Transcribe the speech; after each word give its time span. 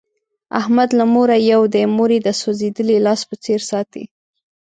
احمد 0.59 0.89
له 0.99 1.05
موره 1.13 1.37
یو 1.51 1.61
دی، 1.73 1.83
مور 1.95 2.09
یې 2.15 2.19
د 2.23 2.29
سوزېدلي 2.41 2.97
لاس 3.05 3.21
په 3.29 3.35
څیر 3.43 3.61
ساتي. 3.71 4.03